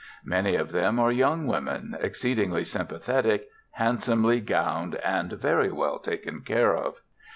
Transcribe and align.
Many 0.25 0.55
of 0.55 0.71
them 0.71 0.97
are 0.99 1.11
young 1.11 1.45
women, 1.45 1.95
exceedingly 1.99 2.63
sympathetic, 2.63 3.49
handsomely 3.73 4.39
gowned, 4.39 4.95
and 4.95 5.33
very 5.33 5.71
well 5.71 5.99
taken 5.99 6.41
care 6.41 6.75
of. 6.75 7.01